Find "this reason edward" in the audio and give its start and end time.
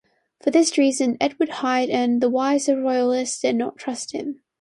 0.49-1.49